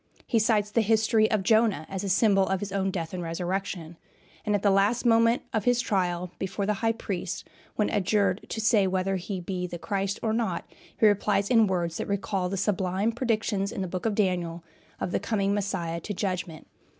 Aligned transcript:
He 0.25 0.39
cites 0.39 0.71
the 0.71 0.81
history 0.81 1.29
of 1.29 1.43
Jonah 1.43 1.85
as 1.87 2.03
a 2.03 2.09
symbol 2.09 2.47
of 2.47 2.59
his 2.59 2.71
own 2.71 2.89
death 2.89 3.13
and 3.13 3.21
resurrection; 3.21 3.97
and 4.43 4.55
at 4.55 4.63
the 4.63 4.71
last 4.71 5.05
moment 5.05 5.43
of 5.53 5.65
his 5.65 5.79
trial 5.79 6.31
before 6.39 6.65
the 6.65 6.73
High 6.81 6.93
Priest, 6.93 7.47
when 7.75 7.91
adjured 7.91 8.43
to 8.49 8.59
say 8.59 8.87
whether 8.87 9.17
he 9.17 9.39
be 9.39 9.67
the 9.67 9.77
Christ 9.77 10.19
or 10.23 10.33
not, 10.33 10.65
he 10.99 11.05
replies 11.05 11.51
in 11.51 11.67
words 11.67 11.97
that 11.97 12.07
recall 12.07 12.49
the 12.49 12.57
sublime 12.57 13.11
predictions 13.11 13.71
in 13.71 13.81
the 13.83 13.87
Book 13.87 14.07
of 14.07 14.15
Daniel 14.15 14.63
of 14.99 15.11
the 15.11 15.19
coming 15.19 15.51
of 15.51 15.55
Messiah 15.57 15.99
to 15.99 16.15
judgment. 16.15 16.65